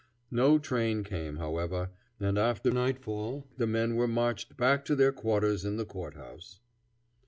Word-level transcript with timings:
No 0.31 0.57
train 0.57 1.03
came, 1.03 1.35
however, 1.35 1.91
and 2.19 2.35
after 2.39 2.71
nightfall 2.71 3.45
the 3.57 3.67
men 3.67 3.95
were 3.95 4.07
marched 4.07 4.57
back 4.57 4.83
to 4.85 4.95
their 4.95 5.11
quarters 5.11 5.63
in 5.63 5.77
the 5.77 5.85
court 5.85 6.15
house. 6.15 6.59